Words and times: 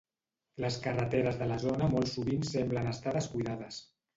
Les 0.63 0.77
carreteres 0.85 1.37
de 1.43 1.49
la 1.53 1.59
zona 1.65 1.91
molt 1.93 2.11
sovint 2.15 2.49
semblen 2.55 2.91
estan 2.95 3.17
descuidades. 3.19 3.83